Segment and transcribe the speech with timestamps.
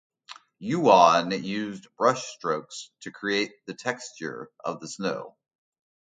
[0.59, 5.37] Yuon used brushstrokes to create the texture of the snow.